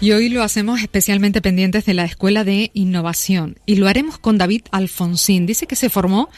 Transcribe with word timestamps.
Y 0.00 0.12
hoy 0.12 0.28
lo 0.28 0.44
hacemos 0.44 0.80
especialmente 0.80 1.42
pendientes 1.42 1.84
de 1.84 1.92
la 1.92 2.04
Escuela 2.04 2.44
de 2.44 2.70
Innovación 2.72 3.58
y 3.66 3.74
lo 3.74 3.88
haremos 3.88 4.16
con 4.18 4.38
David 4.38 4.62
Alfonsín. 4.70 5.44
Dice 5.44 5.66
que 5.66 5.74
se 5.74 5.90
formó 5.90 6.28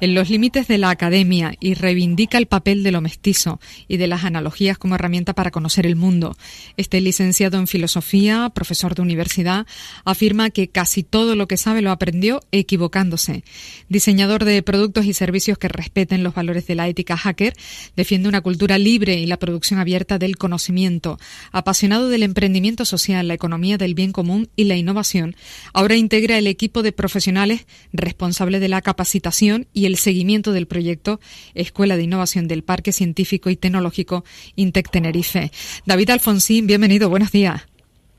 en 0.00 0.14
los 0.14 0.30
límites 0.30 0.68
de 0.68 0.78
la 0.78 0.90
academia 0.90 1.54
y 1.60 1.74
reivindica 1.74 2.38
el 2.38 2.46
papel 2.46 2.82
de 2.82 2.92
lo 2.92 3.00
mestizo 3.00 3.60
y 3.88 3.96
de 3.96 4.06
las 4.06 4.24
analogías 4.24 4.78
como 4.78 4.94
herramienta 4.94 5.34
para 5.34 5.50
conocer 5.50 5.86
el 5.86 5.96
mundo. 5.96 6.36
Este 6.76 7.00
licenciado 7.00 7.58
en 7.58 7.66
filosofía, 7.66 8.50
profesor 8.54 8.94
de 8.94 9.02
universidad, 9.02 9.66
afirma 10.04 10.50
que 10.50 10.68
casi 10.68 11.02
todo 11.02 11.36
lo 11.36 11.48
que 11.48 11.56
sabe 11.56 11.82
lo 11.82 11.90
aprendió 11.90 12.40
equivocándose. 12.52 13.44
Diseñador 13.88 14.44
de 14.44 14.62
productos 14.62 15.04
y 15.06 15.12
servicios 15.12 15.58
que 15.58 15.68
respeten 15.68 16.22
los 16.22 16.34
valores 16.34 16.66
de 16.66 16.74
la 16.74 16.88
ética 16.88 17.16
hacker, 17.16 17.54
defiende 17.96 18.28
una 18.28 18.40
cultura 18.40 18.78
libre 18.78 19.14
y 19.14 19.26
la 19.26 19.38
producción 19.38 19.80
abierta 19.80 20.18
del 20.18 20.36
conocimiento. 20.36 21.18
Apasionado 21.52 22.08
del 22.08 22.22
emprendimiento 22.22 22.84
social, 22.84 23.28
la 23.28 23.34
economía 23.34 23.78
del 23.78 23.94
bien 23.94 24.12
común 24.12 24.48
y 24.56 24.64
la 24.64 24.76
innovación, 24.76 25.36
ahora 25.72 25.96
integra 25.96 26.38
el 26.38 26.46
equipo 26.46 26.82
de 26.82 26.92
profesionales 26.92 27.66
responsable 27.92 28.60
de 28.60 28.68
la 28.68 28.82
capacitación 28.82 29.66
y 29.72 29.86
el 29.86 29.89
seguimiento 29.96 30.52
del 30.52 30.66
proyecto 30.66 31.20
Escuela 31.54 31.96
de 31.96 32.04
Innovación 32.04 32.48
del 32.48 32.62
Parque 32.62 32.92
Científico 32.92 33.50
y 33.50 33.56
Tecnológico 33.56 34.24
Intec 34.56 34.90
Tenerife. 34.90 35.50
David 35.86 36.10
Alfonsín, 36.10 36.66
bienvenido, 36.66 37.08
buenos 37.08 37.32
días. 37.32 37.66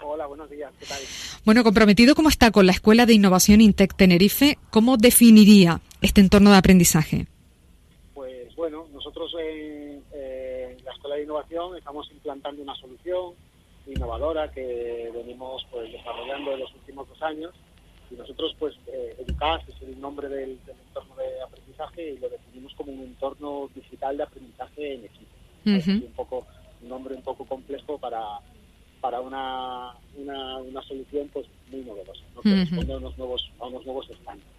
Hola, 0.03 0.25
buenos 0.27 0.49
días, 0.49 0.71
¿qué 0.79 0.85
tal? 0.85 0.99
Bueno, 1.45 1.63
comprometido 1.63 2.15
cómo 2.15 2.29
está 2.29 2.51
con 2.51 2.65
la 2.65 2.71
Escuela 2.71 3.05
de 3.05 3.13
Innovación 3.13 3.61
Intec 3.61 3.95
Tenerife, 3.95 4.57
¿cómo 4.69 4.97
definiría 4.97 5.81
este 6.01 6.21
entorno 6.21 6.51
de 6.51 6.57
aprendizaje? 6.57 7.27
Pues 8.13 8.55
bueno, 8.55 8.87
nosotros 8.93 9.31
en 9.39 10.03
la 10.83 10.91
Escuela 10.93 11.15
de 11.15 11.23
Innovación 11.23 11.77
estamos 11.77 12.09
implantando 12.11 12.61
una 12.61 12.75
solución 12.75 13.33
innovadora 13.87 14.51
que 14.51 15.11
venimos 15.13 15.65
pues 15.71 15.91
desarrollando 15.91 16.53
en 16.53 16.59
los 16.59 16.73
últimos 16.75 17.07
dos 17.09 17.21
años 17.23 17.51
y 18.11 18.15
nosotros 18.15 18.55
pues 18.59 18.75
eh, 18.87 19.15
Educas 19.19 19.61
es 19.67 19.75
el 19.81 19.99
nombre 19.99 20.27
del, 20.27 20.57
entorno 20.67 21.15
de 21.15 21.41
aprendizaje 21.41 22.11
y 22.11 22.17
lo 22.17 22.29
definimos 22.29 22.73
como 22.75 22.91
un 22.91 23.01
entorno 23.01 23.69
digital 23.73 24.17
de 24.17 24.23
aprendizaje 24.23 24.95
en 24.95 25.05
equipo 25.05 25.31
un 25.63 26.13
poco 26.15 26.47
un 26.81 26.89
nombre 26.89 27.15
un 27.15 27.21
poco 27.21 27.45
complejo 27.45 27.97
para 27.97 28.21
para 28.99 29.19
una, 29.19 29.93
una, 30.15 30.81
solución 30.83 31.29
pues 31.33 31.45
muy 31.71 31.81
novedosa 31.81 32.23
¿no? 32.35 32.41
que 32.41 32.55
responde 32.55 32.93
a 32.93 32.97
unos 32.97 33.17
nuevos 33.17 33.51
a 33.59 33.67
unos 33.67 33.85
nuevos 33.85 34.09
estándares 34.09 34.51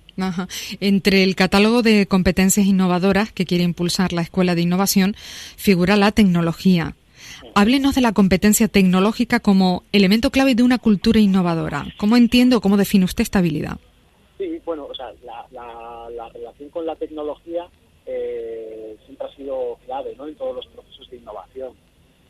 Entre 0.80 1.22
el 1.24 1.34
catálogo 1.34 1.82
de 1.82 2.06
competencias 2.06 2.66
innovadoras 2.66 3.32
que 3.32 3.46
quiere 3.46 3.64
impulsar 3.64 4.12
la 4.12 4.22
Escuela 4.22 4.54
de 4.54 4.62
Innovación 4.62 5.14
figura 5.56 5.96
la 5.96 6.12
tecnología. 6.12 6.94
Háblenos 7.54 7.94
de 7.94 8.00
la 8.00 8.12
competencia 8.12 8.66
tecnológica 8.66 9.38
como 9.40 9.84
elemento 9.92 10.30
clave 10.30 10.54
de 10.54 10.62
una 10.62 10.78
cultura 10.78 11.20
innovadora. 11.20 11.84
¿Cómo 11.98 12.16
entiende 12.16 12.56
o 12.56 12.60
cómo 12.62 12.78
define 12.78 13.04
usted 13.04 13.22
esta 13.22 13.40
habilidad? 13.40 13.76
Sí, 14.38 14.58
bueno, 14.64 14.86
o 14.86 14.94
sea, 14.94 15.12
la, 15.22 16.28
relación 16.32 16.70
con 16.70 16.86
la 16.86 16.96
tecnología 16.96 17.66
eh, 18.06 18.96
siempre 19.04 19.26
ha 19.26 19.36
sido 19.36 19.78
clave 19.84 20.14
¿no? 20.16 20.28
en 20.28 20.34
todos 20.36 20.56
los 20.56 20.66
procesos 20.68 21.10
de 21.10 21.18
innovación. 21.18 21.72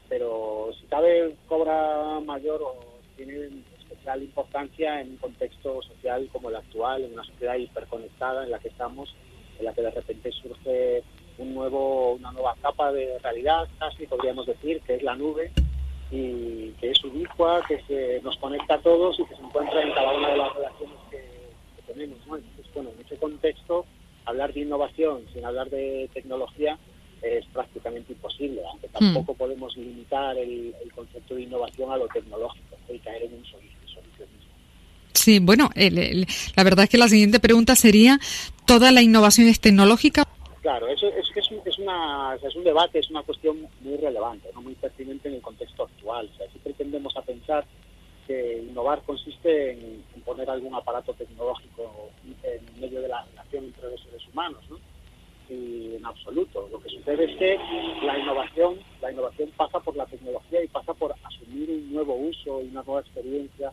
Pero 0.08 0.70
si 0.80 0.86
cabe, 0.86 1.36
cobra 1.46 2.18
mayor 2.20 2.60
o 2.60 2.74
tiene 3.16 3.48
especial 3.78 4.22
importancia 4.22 5.00
en 5.00 5.10
un 5.10 5.16
contexto 5.18 5.80
social 5.82 6.28
como 6.32 6.50
el 6.50 6.56
actual, 6.56 7.04
en 7.04 7.12
una 7.12 7.24
sociedad 7.24 7.56
hiperconectada 7.56 8.44
en 8.44 8.50
la 8.50 8.58
que 8.58 8.68
estamos, 8.68 9.14
en 9.58 9.64
la 9.66 9.72
que 9.72 9.82
de 9.82 9.90
repente 9.90 10.32
surge 10.32 11.04
un 11.42 11.54
nuevo, 11.54 12.12
una 12.14 12.32
nueva 12.32 12.54
capa 12.62 12.92
de 12.92 13.18
realidad, 13.18 13.68
casi 13.78 14.06
podríamos 14.06 14.46
decir, 14.46 14.80
que 14.82 14.94
es 14.94 15.02
la 15.02 15.16
nube, 15.16 15.50
y 16.12 16.72
que 16.78 16.90
es 16.90 17.04
ubicua, 17.04 17.64
que 17.66 17.80
se 17.88 18.20
nos 18.22 18.36
conecta 18.36 18.74
a 18.74 18.82
todos 18.82 19.18
y 19.18 19.24
que 19.24 19.34
se 19.34 19.42
encuentra 19.42 19.82
en 19.82 19.92
cada 19.92 20.12
una 20.12 20.28
de 20.30 20.36
las 20.36 20.54
relaciones 20.54 20.98
que, 21.10 21.32
tenemos. 21.86 22.18
Entonces, 22.24 22.74
bueno, 22.74 22.90
en 22.96 23.04
ese 23.04 23.16
contexto, 23.16 23.84
hablar 24.24 24.52
de 24.52 24.60
innovación 24.60 25.24
sin 25.32 25.44
hablar 25.44 25.68
de 25.68 26.08
tecnología 26.14 26.78
es 27.22 27.44
prácticamente 27.46 28.12
imposible, 28.12 28.62
aunque 28.68 28.88
hmm. 28.88 28.92
tampoco 28.92 29.34
podemos 29.34 29.76
limitar 29.76 30.36
el, 30.36 30.74
concepto 30.94 31.34
de 31.34 31.42
innovación 31.42 31.90
a 31.90 31.96
lo 31.96 32.06
tecnológico 32.08 32.76
y 32.92 32.98
caer 32.98 33.22
en 33.24 33.34
un 33.34 33.44
solucionismo. 33.44 34.52
Sí, 35.14 35.38
bueno, 35.38 35.70
la 35.76 36.64
verdad 36.64 36.84
es 36.84 36.90
que 36.90 36.98
la 36.98 37.08
siguiente 37.08 37.40
pregunta 37.40 37.76
sería, 37.76 38.18
¿toda 38.66 38.92
la 38.92 39.02
innovación 39.02 39.48
es 39.48 39.60
tecnológica? 39.60 40.26
Claro, 40.62 40.86
eso 40.86 41.08
es, 41.08 41.28
es, 41.34 41.50
es, 41.64 41.78
una, 41.80 42.38
es 42.40 42.54
un 42.54 42.62
debate, 42.62 43.00
es 43.00 43.10
una 43.10 43.24
cuestión 43.24 43.68
muy 43.80 43.96
relevante, 43.96 44.48
no 44.54 44.62
muy 44.62 44.76
pertinente 44.76 45.28
en 45.28 45.34
el 45.34 45.42
contexto 45.42 45.82
actual. 45.82 46.30
O 46.32 46.36
sea, 46.36 46.48
siempre 46.50 46.72
tendemos 46.74 47.16
a 47.16 47.22
pensar 47.22 47.64
que 48.28 48.58
innovar 48.58 49.02
consiste 49.02 49.72
en, 49.72 50.04
poner 50.24 50.48
algún 50.48 50.72
aparato 50.72 51.14
tecnológico 51.14 52.10
en 52.44 52.80
medio 52.80 53.02
de 53.02 53.08
la 53.08 53.24
relación 53.24 53.64
entre 53.64 53.90
los 53.90 54.00
seres 54.02 54.22
humanos, 54.28 54.62
¿no? 54.70 54.78
Y 55.50 55.96
en 55.96 56.06
absoluto. 56.06 56.68
Lo 56.70 56.78
que 56.80 56.90
sucede 56.90 57.24
es 57.24 57.36
que 57.36 57.58
la 58.06 58.16
innovación, 58.16 58.78
la 59.00 59.10
innovación 59.10 59.50
pasa 59.56 59.80
por 59.80 59.96
la 59.96 60.06
tecnología 60.06 60.62
y 60.62 60.68
pasa 60.68 60.94
por 60.94 61.12
asumir 61.24 61.70
un 61.70 61.92
nuevo 61.92 62.14
uso 62.14 62.58
una 62.58 62.84
nueva 62.84 63.00
experiencia, 63.00 63.72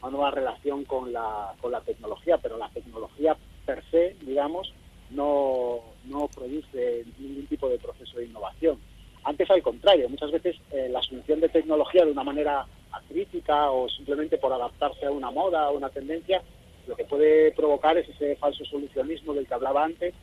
una 0.00 0.10
nueva 0.10 0.30
relación 0.30 0.86
con 0.86 1.12
la, 1.12 1.52
con 1.60 1.70
la 1.70 1.82
tecnología, 1.82 2.38
pero 2.38 2.56
la 2.56 2.70
tecnología 2.70 3.36
per 3.66 3.84
se, 3.90 4.16
digamos, 4.22 4.72
no, 5.10 5.80
no 6.10 6.28
produce 6.28 7.04
ningún 7.18 7.46
tipo 7.46 7.68
de 7.68 7.78
proceso 7.78 8.18
de 8.18 8.26
innovación. 8.26 8.78
Antes 9.24 9.50
al 9.50 9.62
contrario, 9.62 10.08
muchas 10.08 10.30
veces 10.30 10.56
eh, 10.72 10.88
la 10.90 10.98
asunción 10.98 11.40
de 11.40 11.48
tecnología 11.48 12.04
de 12.04 12.12
una 12.12 12.24
manera 12.24 12.66
crítica 13.08 13.70
o 13.70 13.88
simplemente 13.88 14.38
por 14.38 14.52
adaptarse 14.52 15.06
a 15.06 15.10
una 15.10 15.30
moda 15.30 15.68
o 15.70 15.76
una 15.76 15.90
tendencia, 15.90 16.42
lo 16.86 16.96
que 16.96 17.04
puede 17.04 17.52
provocar 17.52 17.96
es 17.98 18.08
ese 18.08 18.36
falso 18.36 18.64
solucionismo 18.64 19.34
del 19.34 19.46
que 19.46 19.54
hablaba 19.54 19.84
antes, 19.84 20.14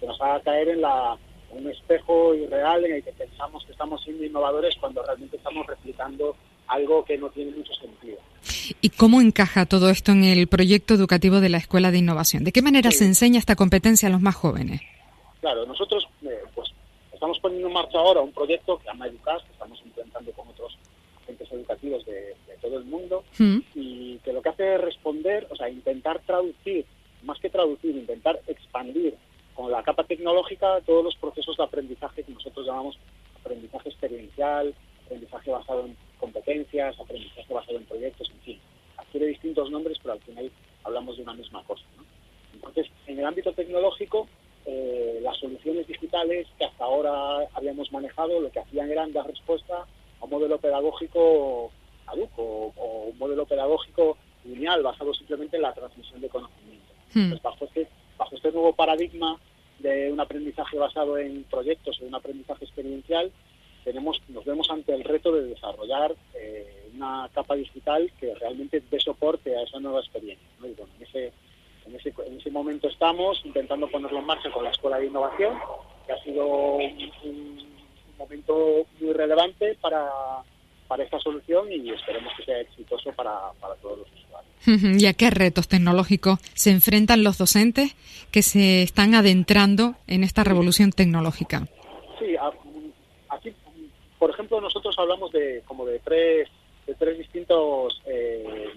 que 0.00 0.06
nos 0.06 0.20
haga 0.20 0.40
caer 0.40 0.68
en 0.68 0.80
la, 0.80 1.16
un 1.52 1.70
espejo 1.70 2.34
irreal 2.34 2.84
en 2.84 2.94
el 2.94 3.04
que 3.04 3.12
pensamos 3.12 3.64
que 3.64 3.72
estamos 3.72 4.02
siendo 4.02 4.24
innovadores 4.24 4.74
cuando 4.80 5.02
realmente 5.02 5.36
estamos 5.36 5.66
replicando 5.66 6.36
algo 6.68 7.04
que 7.04 7.18
no 7.18 7.28
tiene 7.30 7.52
mucho 7.52 7.72
sentido. 7.74 8.18
¿Y 8.80 8.90
cómo 8.90 9.20
encaja 9.20 9.66
todo 9.66 9.90
esto 9.90 10.12
en 10.12 10.24
el 10.24 10.46
proyecto 10.46 10.94
educativo 10.94 11.40
de 11.40 11.48
la 11.48 11.58
Escuela 11.58 11.90
de 11.90 11.98
Innovación? 11.98 12.44
¿De 12.44 12.52
qué 12.52 12.62
manera 12.62 12.90
se 12.90 13.04
enseña 13.04 13.38
esta 13.38 13.56
competencia 13.56 14.08
a 14.08 14.12
los 14.12 14.20
más 14.20 14.34
jóvenes? 14.34 14.80
Claro, 15.42 15.66
nosotros 15.66 16.08
eh, 16.22 16.44
pues 16.54 16.70
estamos 17.12 17.40
poniendo 17.40 17.66
en 17.66 17.74
marcha 17.74 17.98
ahora 17.98 18.20
un 18.20 18.32
proyecto 18.32 18.78
que 18.78 18.86
llama 18.86 19.08
Educas, 19.08 19.42
que 19.42 19.50
estamos 19.50 19.82
implementando 19.84 20.30
con 20.32 20.46
otros 20.46 20.78
agentes 21.20 21.50
educativos 21.50 22.06
de, 22.06 22.36
todo 22.60 22.78
el 22.78 22.84
mundo 22.84 23.24
mm. 23.38 23.58
y 23.74 24.18
que 24.18 24.32
lo 24.32 24.40
que 24.40 24.50
hace 24.50 24.76
es 24.76 24.80
responder, 24.80 25.48
o 25.50 25.56
sea, 25.56 25.68
intentar 25.68 26.20
traducir, 26.20 26.86
más 27.24 27.40
que 27.40 27.50
traducir, 27.50 27.96
intentar 27.96 28.40
expandir 28.46 29.16
con 29.52 29.72
la 29.72 29.82
capa 29.82 30.04
tecnológica 30.04 30.80
todos 30.86 31.02
los 31.02 31.16
procesos 31.16 31.56
de 31.56 31.64
aprendizaje 31.64 32.22
que 32.22 32.30
nosotros 32.30 32.64
llamamos 32.64 32.96
aprendizaje 33.40 33.88
experiencial, 33.88 34.72
aprendizaje 35.06 35.50
basado 35.50 35.86
en 35.86 35.96
competencias, 36.20 37.00
aprendizaje 37.00 37.52
basado 37.52 37.78
en 37.78 37.84
proyectos, 37.86 38.30
en 38.30 38.40
fin. 38.42 38.60
Adquiere 38.96 39.26
distintos 39.26 39.72
nombres, 39.72 39.98
pero 40.00 40.14
al 40.14 40.20
final 40.20 40.52
hablamos 40.84 41.16
de 41.16 41.24
una 41.24 41.34
misma 41.34 41.64
cosa. 41.64 41.82
Entonces, 42.54 42.86
en 43.08 43.18
el 43.18 43.26
ámbito 43.26 43.52
tecnológico, 43.52 44.28
eh, 44.66 45.18
las 45.22 45.36
soluciones 45.38 45.86
digitales 45.86 46.46
que 46.58 46.64
hasta 46.64 46.84
ahora 46.84 47.48
habíamos 47.54 47.90
manejado 47.92 48.40
lo 48.40 48.50
que 48.50 48.60
hacían 48.60 48.90
eran 48.90 49.12
dar 49.12 49.26
respuesta 49.26 49.86
a 50.20 50.24
un 50.24 50.30
modelo 50.30 50.58
pedagógico 50.58 51.70
caduco 52.06 52.72
o, 52.76 53.10
un 53.12 53.18
modelo 53.18 53.46
pedagógico 53.46 54.16
lineal 54.44 54.82
basado 54.82 55.14
simplemente 55.14 55.56
en 55.56 55.62
la 55.62 55.72
transmisión 55.72 56.20
de 56.20 56.28
conocimiento. 56.28 56.92
Hmm. 57.14 57.34
bajo, 57.42 57.64
este, 57.66 57.88
bajo 58.16 58.34
este 58.36 58.52
nuevo 58.52 58.72
paradigma 58.72 59.38
de 59.80 60.12
un 60.12 60.20
aprendizaje 60.20 60.78
basado 60.78 61.18
en 61.18 61.44
proyectos 61.44 62.00
o 62.00 62.06
un 62.06 62.14
aprendizaje 62.14 62.64
experiencial, 62.64 63.30
tenemos, 63.84 64.22
nos 64.28 64.44
vemos 64.44 64.70
ante 64.70 64.94
el 64.94 65.04
reto 65.04 65.32
de 65.32 65.42
desarrollar 65.42 66.14
eh, 66.34 66.88
una 66.94 67.28
capa 67.34 67.56
digital 67.56 68.10
que 68.18 68.34
realmente 68.34 68.82
dé 68.90 69.00
soporte 69.00 69.56
a 69.56 69.62
esa 69.62 69.80
nueva 69.80 70.00
experiencia. 70.00 70.46
Y 70.58 70.60
bueno, 70.60 70.92
en 70.96 71.02
ese, 71.02 71.32
en, 71.86 71.96
ese, 71.96 72.12
en 72.26 72.38
ese 72.38 72.50
momento 72.50 72.88
estamos 72.88 73.40
intentando 73.44 73.88
ponerlo 73.88 74.18
en 74.18 74.26
marcha 74.26 74.50
con 74.50 74.64
la 74.64 74.70
Escuela 74.70 74.98
de 74.98 75.06
Innovación, 75.06 75.58
que 76.06 76.12
ha 76.12 76.22
sido 76.22 76.46
un, 76.46 77.72
momento 78.18 78.86
muy 79.00 79.12
relevante 79.12 79.76
para, 79.80 80.08
para 80.86 81.02
esta 81.02 81.18
solución 81.18 81.72
y 81.72 81.90
esperemos 81.90 82.32
que 82.36 82.44
sea 82.44 82.60
exitoso 82.60 83.10
para, 83.12 83.50
para 83.60 83.74
todos 83.76 83.98
los 83.98 84.08
usuarios. 84.12 85.02
¿Y 85.02 85.06
a 85.06 85.12
qué 85.14 85.30
retos 85.30 85.66
tecnológicos 85.66 86.38
se 86.54 86.70
enfrentan 86.70 87.24
los 87.24 87.36
docentes 87.36 87.96
que 88.30 88.42
se 88.42 88.82
están 88.82 89.14
adentrando 89.14 89.96
en 90.06 90.22
esta 90.22 90.44
revolución 90.44 90.92
tecnológica? 90.92 91.66
Sí, 92.18 92.36
aquí, 93.28 93.52
por 94.20 94.30
ejemplo, 94.30 94.60
nosotros 94.60 94.94
hablamos 94.98 95.32
de 95.32 95.62
como 95.66 95.84
de 95.84 95.98
tres, 95.98 96.48
de 96.86 96.94
tres 96.94 97.18
distintos 97.18 98.00
eh, 98.06 98.68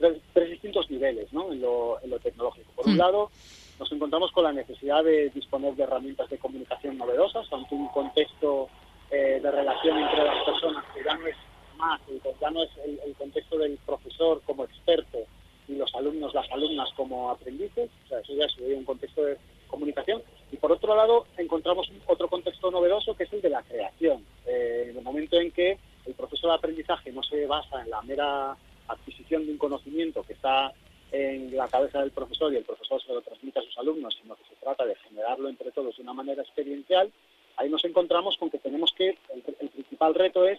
tres, 0.00 0.50
distintos 0.50 0.90
niveles 0.90 1.32
¿no? 1.32 1.52
en, 1.52 1.60
lo, 1.60 2.00
en 2.02 2.10
lo 2.10 2.18
tecnológico. 2.18 2.72
Por 2.72 2.86
un 2.86 2.94
mm. 2.94 2.98
lado, 2.98 3.30
nos 3.78 3.90
encontramos 3.92 4.30
con 4.32 4.44
la 4.44 4.52
necesidad 4.52 5.02
de 5.04 5.30
disponer 5.30 5.74
de 5.74 5.84
herramientas 5.84 6.28
de 6.28 6.38
comunicación 6.38 6.98
novedosas 6.98 7.50
ante 7.52 7.74
un 7.74 7.88
contexto 7.88 8.68
eh, 9.10 9.40
de 9.42 9.50
relación 9.50 9.98
entre 9.98 10.24
las 10.24 10.44
personas 10.44 10.84
que 10.94 11.02
ya 11.02 11.14
no 11.16 11.26
es 11.26 11.36
más, 11.78 12.00
ya 12.40 12.50
no 12.50 12.62
es 12.62 12.70
el, 12.84 13.14
contexto 13.14 13.58
del 13.58 13.78
profesor 13.86 14.42
como 14.44 14.64
experto 14.64 15.18
y 15.66 15.76
los 15.76 15.94
alumnos, 15.94 16.34
las 16.34 16.50
alumnas 16.50 16.88
como 16.94 17.30
aprendices, 17.30 17.90
o 18.04 18.08
sea, 18.08 18.20
eso 18.20 18.34
ya 18.34 18.48
sería 18.48 18.76
un 18.76 18.84
contexto 18.84 19.24
de 19.24 19.38
comunicación. 19.66 20.22
Y 20.52 20.56
por 20.56 20.72
otro 20.72 20.94
lado, 20.94 21.26
encontramos 21.38 21.90
otro 22.06 22.28
contexto 22.28 22.70
novedoso 22.70 23.16
que 23.16 23.24
es 23.24 23.32
el 23.32 23.40
de 23.40 23.50
la 23.50 23.62
creación. 23.62 24.24
Eh, 24.46 24.88
en 24.90 24.98
el 24.98 25.04
momento 25.04 25.40
en 25.40 25.52
que 25.52 25.78
el 26.06 26.14
proceso 26.14 26.48
de 26.48 26.54
aprendizaje 26.54 27.12
no 27.12 27.22
se 27.22 27.46
basa 27.46 27.82
en 27.82 27.90
la 27.90 28.02
mera 28.02 28.56
adquisición 28.88 29.46
de 29.46 29.52
un 29.52 29.58
conocimiento 29.58 30.22
que 30.22 30.34
está 30.34 30.72
en 31.12 31.56
la 31.56 31.68
cabeza 31.68 32.00
del 32.00 32.10
profesor 32.10 32.52
y 32.52 32.56
el 32.56 32.64
profesor 32.64 33.02
se 33.02 33.12
lo 33.12 33.20
transmite 33.20 33.58
a 33.58 33.62
sus 33.62 33.76
alumnos, 33.90 34.16
sino 34.20 34.36
que 34.36 34.44
se 34.44 34.56
trata 34.56 34.84
de 34.84 34.94
generarlo 34.96 35.48
entre 35.48 35.72
todos 35.72 35.96
de 35.96 36.02
una 36.02 36.12
manera 36.12 36.42
experiencial, 36.42 37.10
ahí 37.56 37.68
nos 37.68 37.84
encontramos 37.84 38.36
con 38.38 38.50
que 38.50 38.58
tenemos 38.58 38.92
que, 38.96 39.18
el, 39.34 39.68
principal 39.68 40.14
reto 40.14 40.46
es 40.46 40.58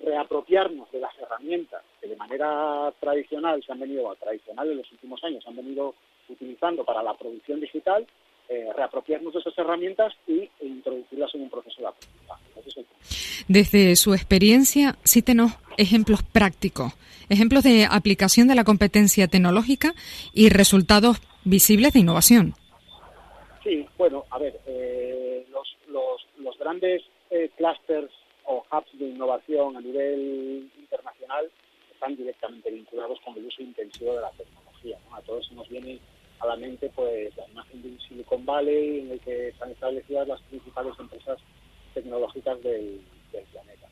reapropiarnos 0.00 0.90
de 0.92 1.00
las 1.00 1.16
herramientas 1.18 1.82
que 2.00 2.08
de 2.08 2.16
manera 2.16 2.92
tradicional 3.00 3.62
se 3.64 3.72
han 3.72 3.80
venido, 3.80 4.14
tradicional 4.16 4.70
en 4.70 4.78
los 4.78 4.92
últimos 4.92 5.22
años, 5.24 5.42
se 5.42 5.48
han 5.48 5.56
venido 5.56 5.94
utilizando 6.28 6.84
para 6.84 7.02
la 7.02 7.14
producción 7.14 7.60
digital, 7.60 8.06
eh, 8.48 8.68
reapropiarnos 8.76 9.32
de 9.32 9.40
esas 9.40 9.56
herramientas 9.58 10.12
y, 10.26 10.40
e 10.60 10.66
introducirlas 10.66 11.34
en 11.34 11.42
un 11.42 11.50
proceso 11.50 11.80
de 11.80 11.88
aprendizaje. 11.88 12.44
Desde 13.48 13.96
su 13.96 14.12
experiencia, 14.12 14.96
cítenos 15.06 15.52
ejemplos 15.78 16.22
prácticos, 16.22 16.92
ejemplos 17.28 17.62
de 17.62 17.86
aplicación 17.88 18.48
de 18.48 18.54
la 18.54 18.64
competencia 18.64 19.28
tecnológica 19.28 19.94
y 20.32 20.48
resultados 20.48 21.20
visibles 21.46 21.92
de 21.92 22.00
innovación. 22.00 22.54
Sí, 23.62 23.86
bueno, 23.96 24.24
a 24.30 24.38
ver, 24.38 24.60
eh, 24.66 25.46
los, 25.50 25.76
los, 25.88 26.58
grandes 26.58 27.02
eh, 27.30 27.50
clusters 27.56 28.12
o 28.44 28.64
hubs 28.70 28.98
de 28.98 29.06
innovación 29.06 29.76
a 29.76 29.80
nivel 29.80 30.70
internacional 30.78 31.50
están 31.92 32.16
directamente 32.16 32.70
vinculados 32.70 33.20
con 33.24 33.36
el 33.36 33.46
uso 33.46 33.62
intensivo 33.62 34.14
de 34.14 34.20
la 34.20 34.30
tecnología. 34.32 34.98
A 35.12 35.20
todos 35.22 35.50
nos 35.52 35.68
viene 35.68 36.00
a 36.40 36.46
la 36.46 36.56
mente 36.56 36.90
pues 36.94 37.34
la 37.36 37.48
imagen 37.48 37.82
de 37.82 37.88
un 37.88 38.00
Silicon 38.00 38.44
Valley 38.44 39.00
en 39.00 39.12
el 39.12 39.20
que 39.20 39.48
están 39.48 39.70
establecidas 39.70 40.28
las 40.28 40.42
principales 40.42 40.94
empresas 40.98 41.38
tecnológicas 41.94 42.60
del, 42.62 43.00
planeta. 43.52 43.88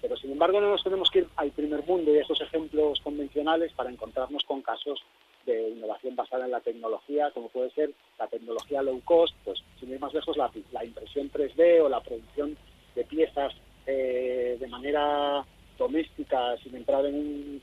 Pero 0.00 0.16
sin 0.16 0.32
embargo 0.32 0.60
no 0.60 0.70
nos 0.70 0.82
tenemos 0.82 1.10
que 1.10 1.20
ir 1.20 1.28
al 1.36 1.50
primer 1.52 1.84
mundo 1.86 2.12
y 2.12 2.18
a 2.18 2.22
esos 2.22 2.40
ejemplos 2.40 3.00
convencionales 3.00 3.72
para 3.72 3.90
encontrarnos 3.90 4.44
con 4.44 4.62
casos 4.62 5.02
de 5.48 5.70
innovación 5.70 6.14
basada 6.14 6.44
en 6.44 6.52
la 6.52 6.60
tecnología, 6.60 7.30
como 7.32 7.48
puede 7.48 7.70
ser 7.70 7.90
la 8.18 8.28
tecnología 8.28 8.82
low 8.82 9.00
cost, 9.04 9.34
pues 9.44 9.58
sin 9.80 9.90
ir 9.90 9.98
más 9.98 10.12
lejos 10.12 10.36
la, 10.36 10.84
impresión 10.84 11.30
3D 11.32 11.82
o 11.82 11.88
la 11.88 12.00
producción 12.00 12.56
de 12.94 13.04
piezas 13.04 13.54
eh, 13.86 14.56
de 14.60 14.66
manera 14.68 15.44
doméstica, 15.78 16.56
sin 16.58 16.76
entrar 16.76 17.06
en, 17.06 17.62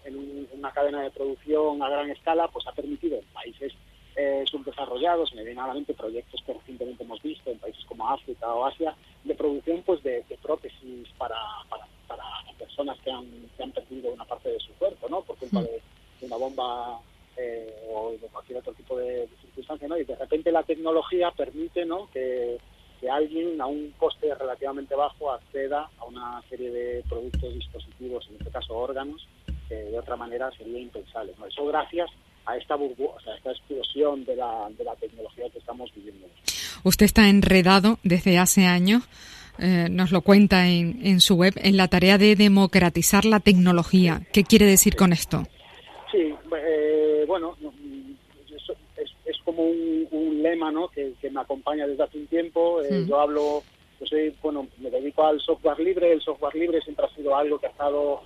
una 0.54 0.72
cadena 0.72 1.04
de 1.04 1.12
producción 1.12 1.84
a 1.84 1.90
gran 1.90 2.10
escala, 2.10 2.48
pues 2.48 2.66
ha 2.68 2.72
permitido 2.72 3.18
en 3.18 3.26
países 3.26 3.74
eh, 4.16 4.44
subdesarrollados, 4.50 5.36
me 5.36 5.44
vienen 5.44 5.64
a 5.64 5.68
la 5.68 5.74
mente 5.74 5.94
proyectos 5.94 6.42
que 6.46 6.54
recientemente 6.54 7.04
hemos 7.04 7.22
visto 7.22 7.52
en 7.52 7.60
países 7.60 7.84
como 7.86 8.10
África 8.10 8.48
o 8.54 8.66
Asia, 8.66 8.96
de 9.24 9.36
producción 9.36 9.84
pues 9.86 10.02
de, 10.02 10.24
prótesis 10.42 11.08
para, 11.18 11.38
para, 11.70 11.84
personas 12.58 12.98
que 13.02 13.12
han, 13.12 13.26
que 13.56 13.64
han 13.64 13.72
perdido 13.72 14.12
una 14.14 14.26
parte 14.26 14.50
de 14.50 14.60
su 14.60 14.74
cuerpo, 14.74 15.08
¿no? 15.10 15.22
Por 15.22 15.36
culpa 15.36 15.60
mm. 15.60 15.64
de, 15.64 15.82
una 16.22 16.38
bomba 16.38 17.00
eh, 17.38 17.74
o 17.90 18.12
de 18.12 18.28
cualquier 18.28 18.60
otro 18.60 18.74
tipo 18.74 18.98
de, 18.98 19.28
circunstancia, 19.42 19.88
¿no? 19.88 19.98
Y 19.98 20.04
de 20.04 20.16
repente 20.16 20.52
la 20.52 20.64
tecnología 20.64 21.32
permite, 21.32 21.86
¿no? 21.86 22.10
Que, 22.12 22.58
que 23.00 23.10
alguien 23.10 23.60
a 23.62 23.66
un 23.66 23.92
coste 23.98 24.34
relativamente 24.36 24.96
bajo 24.96 25.32
acceda 25.32 25.90
a 25.98 26.06
una 26.06 26.42
serie 26.50 26.72
de 26.72 27.04
productos, 27.10 27.54
dispositivos, 27.54 28.28
en 28.30 28.38
este 28.38 28.52
caso 28.52 28.76
órganos, 28.76 29.28
que 29.68 29.76
de 29.76 30.00
otra 30.00 30.16
manera 30.16 30.52
sería 30.58 30.80
impensable. 30.80 31.34
¿no? 31.38 31.46
Eso 31.46 31.66
gracias 31.66 32.10
a 32.46 32.58
esta 32.58 32.76
burbuja, 32.76 33.32
a 33.32 33.38
esta 33.38 33.52
explosión 33.52 34.24
de 34.26 34.36
la, 34.36 34.70
de 34.78 34.84
la 34.84 34.96
tecnología 34.96 35.50
que 35.50 35.60
estamos 35.60 35.92
viviendo. 35.96 36.28
Usted 36.84 37.06
está 37.06 37.30
enredado 37.30 37.98
desde 38.04 38.38
hace 38.38 38.66
años. 38.66 39.04
Eh, 39.58 39.88
nos 39.90 40.12
lo 40.12 40.22
cuenta 40.22 40.68
en, 40.68 41.00
en, 41.06 41.22
su 41.22 41.36
web, 41.36 41.54
en 41.56 41.78
la 41.78 41.88
tarea 41.88 42.18
de 42.18 42.36
democratizar 42.36 43.24
la 43.26 43.40
tecnología. 43.40 44.22
¿Qué 44.34 44.44
quiere 44.44 44.66
decir 44.66 44.96
con 44.96 45.14
esto? 45.14 45.44
Sí, 46.12 46.36
eh, 46.58 47.05
bueno, 47.40 47.58
es, 48.98 49.12
es, 49.26 49.38
como 49.44 49.64
un, 49.64 50.42
lema 50.42 50.72
¿no? 50.72 50.88
que, 50.88 51.14
me 51.30 51.42
acompaña 51.42 51.86
desde 51.86 52.04
hace 52.04 52.18
un 52.18 52.28
tiempo. 52.28 52.82
Eh, 52.82 53.06
yo 53.08 53.20
hablo, 53.20 53.64
yo 54.00 54.06
soy, 54.06 54.34
bueno, 54.42 54.68
me 54.78 54.90
dedico 54.90 55.26
al 55.26 55.42
software 55.42 55.80
libre. 55.80 56.14
El 56.14 56.22
software 56.22 56.56
libre 56.56 56.80
siempre 56.82 57.06
ha 57.06 57.16
sido 57.16 57.36
algo 57.36 57.60
que 57.60 57.68
ha 57.68 57.72
estado 57.72 58.22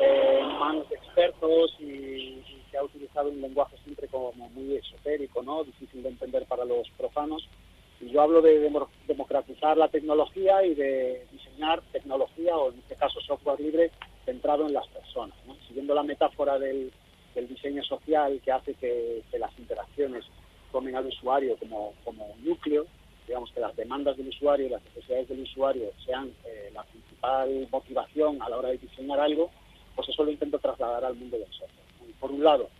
en 0.00 0.46
manos 0.58 0.88
de 0.88 0.96
expertos 0.96 1.76
y 1.80 2.40
que 2.70 2.78
ha 2.78 2.84
utilizado 2.84 3.30
un 3.30 3.40
lenguaje 3.40 3.76
siempre 3.82 4.06
como 4.08 4.32
muy 4.32 4.76
esotérico, 4.76 5.42
¿no? 5.42 5.64
difícil 5.64 6.02
de 6.02 6.10
entender 6.10 6.46
para 6.46 6.64
los 6.64 6.88
profanos. 6.96 7.48
Y 8.00 8.10
yo 8.10 8.22
hablo 8.22 8.42
de 8.42 8.70
democratizar 9.06 9.76
la 9.76 9.88
tecnología 9.88 10.64
y 10.64 10.74
de 10.74 11.26
diseñar 11.32 11.82
tecnología, 11.92 12.56
o 12.56 12.72
en 12.72 12.78
este 12.78 12.96
caso 12.96 13.20
software 13.20 13.60
libre, 13.60 13.90
centrado 14.24 14.66
en 14.66 14.72
las 14.72 14.86
personas. 14.88 15.36
Siguiendo 15.68 15.94
la 15.94 16.02
metáfora 16.02 16.58
del, 16.58 16.92
diseño 17.34 17.82
social 17.82 18.40
que 18.44 18.52
hace 18.52 18.74
que, 18.74 19.22
las 19.38 19.56
interacciones 19.58 20.24
tomen 20.70 20.96
al 20.96 21.06
usuario 21.06 21.56
como, 21.56 21.94
como 22.04 22.34
núcleo, 22.42 22.86
digamos 23.26 23.50
que 23.52 23.60
las 23.60 23.74
demandas 23.76 24.16
del 24.16 24.28
usuario 24.28 24.66
y 24.66 24.70
las 24.70 24.82
necesidades 24.84 25.28
del 25.28 25.40
usuario 25.40 25.90
sean 26.04 26.32
eh, 26.44 26.70
la 26.72 26.82
principal 26.84 27.68
motivación 27.70 28.40
a 28.42 28.48
la 28.48 28.58
hora 28.58 28.68
de 28.70 28.78
diseñar 28.78 29.20
algo, 29.20 29.50
pues 29.94 30.08
eso 30.08 30.24
lo 30.24 30.30
intento 30.30 30.58
trasladar 30.58 31.04
al 31.04 31.14
mundo 31.14 31.38
del 31.38 31.50
software 31.52 31.82
por 32.22 32.30
un 32.30 32.44
lado, 32.44 32.70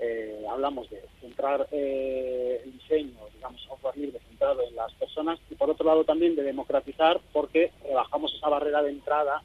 eh, 0.00 0.44
hablamos 0.50 0.90
de 0.90 1.00
centrar 1.20 1.68
eh, 1.70 2.60
el 2.64 2.72
diseño, 2.72 3.14
digamos, 3.32 3.62
software 3.62 3.96
libre 3.96 4.18
centrado 4.28 4.66
en 4.66 4.74
las 4.74 4.92
personas 4.94 5.38
y 5.48 5.54
por 5.54 5.70
otro 5.70 5.86
lado 5.86 6.04
también 6.04 6.34
de 6.34 6.42
democratizar 6.42 7.20
porque 7.32 7.70
rebajamos 7.84 8.34
esa 8.34 8.48
barrera 8.48 8.82
de 8.82 8.90
entrada, 8.90 9.42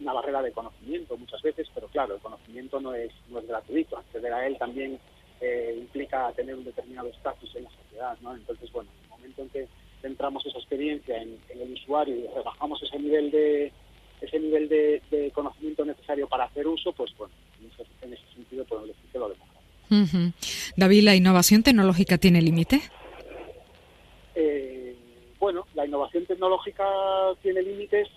una 0.00 0.12
barrera 0.12 0.42
de 0.42 0.52
conocimiento 0.52 1.16
muchas 1.16 1.42
veces, 1.42 1.68
pero 1.74 1.88
claro, 1.88 2.14
el 2.14 2.20
conocimiento 2.20 2.80
no 2.80 2.94
es, 2.94 3.12
no 3.28 3.38
es 3.38 3.46
gratuito, 3.46 3.96
acceder 3.96 4.32
a 4.32 4.46
él 4.46 4.56
también 4.58 4.98
eh, 5.40 5.76
implica 5.78 6.32
tener 6.32 6.54
un 6.54 6.64
determinado 6.64 7.08
estatus 7.08 7.54
en 7.56 7.64
la 7.64 7.70
sociedad, 7.70 8.16
¿no? 8.20 8.34
Entonces, 8.34 8.70
bueno, 8.72 8.90
en 8.96 9.04
el 9.04 9.10
momento 9.10 9.42
en 9.42 9.48
que 9.50 9.68
centramos 10.02 10.44
esa 10.46 10.58
experiencia 10.58 11.20
en 11.20 11.38
el 11.50 11.72
usuario 11.72 12.16
y 12.16 12.26
rebajamos 12.28 12.82
ese 12.82 12.98
nivel 12.98 13.30
de 13.30 13.72
ese 14.20 14.38
nivel 14.38 14.68
de, 14.68 15.30
conocimiento 15.34 15.84
necesario 15.84 16.28
para 16.28 16.44
hacer 16.44 16.66
uso, 16.66 16.92
pues 16.92 17.10
bueno, 17.16 17.32
en 18.02 18.12
ese, 18.12 18.24
sentido 18.34 18.64
podemos 18.64 18.88
decir 18.88 19.10
que 19.12 19.18
lo 19.18 19.28
demás. 19.28 20.34
David, 20.76 21.02
¿la 21.02 21.16
innovación 21.16 21.62
tecnológica 21.62 22.18
tiene 22.18 22.42
límites? 22.42 22.90
Eh, 24.34 24.96
bueno, 25.38 25.66
la 25.74 25.86
innovación 25.86 26.26
tecnológica 26.26 26.84
tiene 27.42 27.62
límites. 27.62 28.08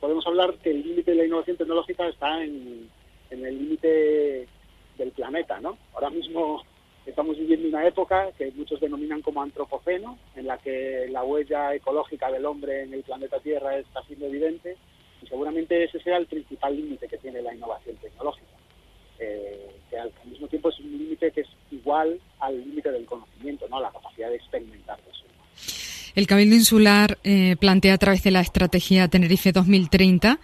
Podemos 0.00 0.26
hablar 0.26 0.54
que 0.54 0.70
el 0.70 0.82
límite 0.82 1.10
de 1.10 1.16
la 1.18 1.26
innovación 1.26 1.56
tecnológica 1.56 2.08
está 2.08 2.42
en, 2.42 2.88
en 3.30 3.46
el 3.46 3.58
límite 3.58 4.48
del 4.96 5.12
planeta, 5.12 5.60
¿no? 5.60 5.78
Ahora 5.94 6.10
mismo 6.10 6.62
estamos 7.06 7.38
viviendo 7.38 7.68
una 7.68 7.86
época 7.86 8.30
que 8.32 8.50
muchos 8.52 8.80
denominan 8.80 9.22
como 9.22 9.42
antropoceno, 9.42 10.18
en 10.36 10.46
la 10.46 10.58
que 10.58 11.06
la 11.10 11.24
huella 11.24 11.74
ecológica 11.74 12.30
del 12.30 12.46
hombre 12.46 12.82
en 12.82 12.94
el 12.94 13.02
planeta 13.02 13.40
Tierra 13.40 13.76
está 13.76 14.02
siendo 14.04 14.26
evidente 14.26 14.76
y 15.22 15.26
seguramente 15.26 15.84
ese 15.84 16.00
sea 16.00 16.16
el 16.16 16.26
principal 16.26 16.76
límite 16.76 17.08
que 17.08 17.18
tiene 17.18 17.42
la 17.42 17.54
innovación 17.54 17.96
tecnológica, 17.96 18.56
eh, 19.18 19.70
que 19.88 19.98
al, 19.98 20.12
mismo 20.24 20.48
tiempo 20.48 20.68
es 20.70 20.78
un 20.80 20.92
límite 20.92 21.30
que 21.30 21.42
es 21.42 21.48
igual 21.70 22.20
al 22.38 22.58
límite 22.58 22.90
del 22.90 23.06
conocimiento, 23.06 23.66
¿no? 23.68 23.80
la 23.80 23.90
capacidad 23.90 24.30
de 24.30 24.36
experimentar 24.36 24.98
eso. 25.10 25.24
El 26.14 26.26
Cabildo 26.26 26.56
Insular 26.56 27.18
eh, 27.24 27.56
plantea 27.58 27.94
a 27.94 27.98
través 27.98 28.22
de 28.22 28.30
la 28.30 28.40
estrategia 28.40 29.08
Tenerife 29.08 29.52
2030 29.52 30.38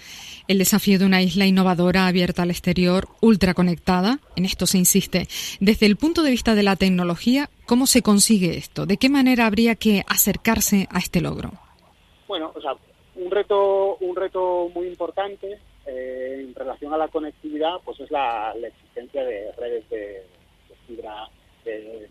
el 0.49 0.59
desafío 0.59 0.99
de 0.99 1.07
una 1.07 1.23
isla 1.23 1.47
innovadora, 1.47 2.07
abierta 2.07 2.43
al 2.43 2.51
exterior, 2.51 3.09
ultraconectada. 3.21 4.21
En 4.37 4.45
esto 4.45 4.67
se 4.67 4.79
insiste. 4.79 5.27
Desde 5.61 5.87
el 5.87 5.97
punto 5.97 6.23
de 6.23 6.31
vista 6.31 6.55
de 6.55 6.63
la 6.63 6.77
tecnología, 6.77 7.51
¿cómo 7.67 7.87
se 7.87 8.03
consigue 8.03 8.57
esto? 8.57 8.87
¿De 8.87 8.97
qué 8.97 9.09
manera 9.09 9.47
habría 9.47 9.75
que 9.75 10.05
acercarse 10.07 10.87
a 10.91 10.99
este 10.99 11.21
logro? 11.21 11.53
Bueno, 12.29 12.53
o 12.55 12.61
sea, 12.61 12.75
un 13.17 13.31
reto, 13.31 13.97
un 13.97 14.15
reto 14.15 14.71
muy 14.75 14.87
importante 14.87 15.59
eh, 15.87 16.45
en 16.47 16.55
relación 16.55 16.93
a 16.93 16.99
la 16.99 17.09
conectividad, 17.09 17.81
pues 17.85 17.99
es 18.01 18.11
la, 18.11 18.55
existencia 18.63 19.25
de 19.25 19.53
redes 19.53 19.89
de, 19.91 20.23
fibra 20.87 21.29
de, 21.65 22.09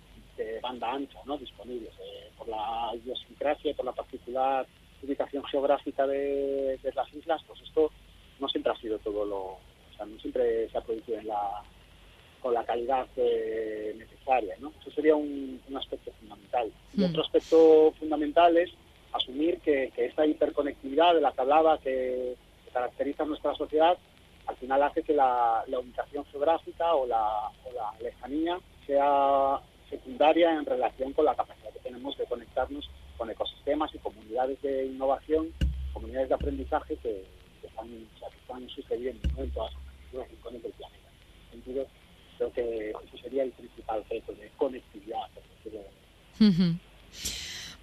banda 0.61 0.91
ancha 0.91 1.19
¿no? 1.25 1.37
disponibles. 1.37 1.93
Eh, 1.99 2.31
por 2.37 2.47
la 2.47 2.91
idiosincrasia 2.95 3.71
y 3.71 3.73
por 3.73 3.85
la 3.85 3.91
particular 3.91 4.65
ubicación 5.01 5.43
geográfica 5.45 6.07
de, 6.07 6.79
las 6.93 7.13
islas, 7.13 7.41
pues 7.47 7.61
esto 7.61 7.91
no 8.39 8.47
siempre 8.49 8.71
ha 8.71 8.77
sido 8.77 8.97
todo 8.99 9.25
lo... 9.25 9.37
O 9.37 9.97
sea, 9.97 10.05
no 10.05 10.19
siempre 10.19 10.69
se 10.69 10.77
ha 10.77 10.81
producido 10.81 11.19
en 11.19 11.27
la, 11.27 11.63
con 12.41 12.53
la 12.53 12.65
calidad 12.65 13.07
eh, 13.15 13.95
necesaria. 13.97 14.55
¿no? 14.59 14.73
Eso 14.81 14.91
sería 14.91 15.15
un, 15.15 15.61
aspecto 15.75 16.11
fundamental. 16.19 16.71
Y 16.93 17.01
hmm. 17.01 17.05
otro 17.05 17.21
aspecto 17.21 17.93
fundamental 17.99 18.57
es 18.57 18.71
asumir 19.13 19.59
que, 19.59 19.91
que 19.95 20.05
esta 20.05 20.25
hiperconectividad 20.25 21.15
de 21.15 21.21
la 21.21 21.31
que 21.31 21.41
hablaba, 21.41 21.77
que 21.77 22.35
caracteriza 22.73 23.23
nuestra 23.23 23.55
sociedad, 23.55 23.97
al 24.47 24.55
final 24.57 24.83
hace 24.83 25.03
que 25.03 25.13
la, 25.13 25.63
ubicación 25.67 26.25
geográfica 26.25 26.93
o 26.93 27.05
la, 27.07 27.49
lejanía 28.01 28.59
sea 28.85 29.59
secundaria 30.05 30.53
en 30.53 30.65
relación 30.65 31.13
con 31.13 31.25
la 31.25 31.33
capacidad 31.33 31.73
que 31.73 31.79
tenemos 31.79 32.15
de 32.17 32.25
conectarnos 32.25 32.89
con 33.17 33.27
ecosistemas 33.29 33.93
y 33.95 33.97
comunidades 33.97 34.61
de 34.61 34.85
innovación, 34.85 35.51
comunidades 35.93 36.29
de 36.29 36.35
aprendizaje 36.35 36.95
que, 36.97 37.25
están, 37.63 38.69
sucediendo 38.69 39.27
en 39.37 39.49
todas 39.51 39.73
las 40.13 40.29
rincones 40.29 40.61
del 40.61 40.71
planeta. 40.73 41.09
En 41.51 41.63
sentido, 41.63 41.87
creo 42.37 42.53
que 42.53 42.89
ese 42.91 43.23
sería 43.23 43.43
el 43.43 43.51
principal 43.51 44.03
reto 44.09 44.33
de 44.33 44.49
conectividad. 44.55 45.27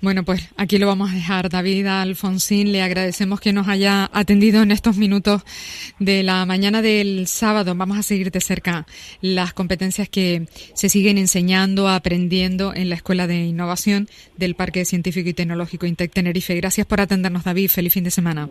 Bueno, 0.02 0.24
pues 0.24 0.48
aquí 0.56 0.78
lo 0.78 0.88
vamos 0.88 1.12
a 1.12 1.14
dejar. 1.14 1.48
David 1.48 1.86
Alfonsín, 1.86 2.72
le 2.72 2.82
agradecemos 2.82 3.40
que 3.40 3.52
nos 3.52 3.68
haya 3.68 4.10
atendido 4.12 4.60
en 4.60 4.72
estos 4.72 4.96
minutos 4.96 5.42
de 6.00 6.24
la 6.24 6.44
mañana 6.44 6.82
del 6.82 7.28
sábado. 7.28 7.72
Vamos 7.76 7.96
a 7.96 8.02
seguir 8.02 8.32
de 8.32 8.40
cerca 8.40 8.84
las 9.20 9.52
competencias 9.52 10.08
que 10.08 10.48
se 10.74 10.88
siguen 10.88 11.18
enseñando, 11.18 11.88
aprendiendo 11.88 12.74
en 12.74 12.88
la 12.88 12.96
Escuela 12.96 13.28
de 13.28 13.44
Innovación 13.44 14.08
del 14.36 14.56
Parque 14.56 14.84
Científico 14.84 15.28
y 15.28 15.34
Tecnológico 15.34 15.86
Intec 15.86 16.12
Tenerife. 16.12 16.56
Gracias 16.56 16.84
por 16.84 17.00
atendernos, 17.00 17.44
David. 17.44 17.70
Feliz 17.70 17.92
fin 17.92 18.02
de 18.02 18.10
semana. 18.10 18.50